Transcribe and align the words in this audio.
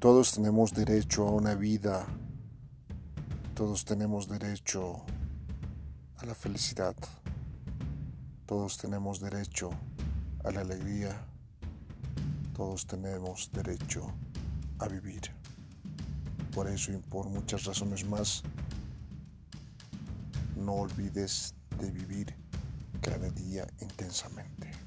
Todos 0.00 0.32
tenemos 0.32 0.72
derecho 0.72 1.28
a 1.28 1.30
una 1.30 1.54
vida. 1.54 2.06
Todos 3.54 3.84
tenemos 3.84 4.26
derecho 4.26 5.04
a 6.16 6.24
la 6.24 6.34
felicidad. 6.34 6.96
Todos 8.46 8.78
tenemos 8.78 9.20
derecho 9.20 9.68
a 10.42 10.52
la 10.52 10.62
alegría. 10.62 11.22
Todos 12.56 12.86
tenemos 12.86 13.50
derecho 13.52 14.10
a 14.78 14.88
vivir. 14.88 15.20
Por 16.54 16.66
eso 16.68 16.92
y 16.92 16.96
por 16.96 17.28
muchas 17.28 17.66
razones 17.66 18.02
más, 18.06 18.42
no 20.56 20.76
olvides 20.76 21.54
de 21.78 21.90
vivir 21.90 22.34
cada 23.02 23.28
día 23.28 23.66
intensamente. 23.82 24.79